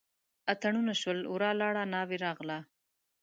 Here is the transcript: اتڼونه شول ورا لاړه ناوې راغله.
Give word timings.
اتڼونه 0.51 0.93
شول 1.01 1.19
ورا 1.33 1.51
لاړه 1.61 1.83
ناوې 1.93 2.17
راغله. 2.25 2.59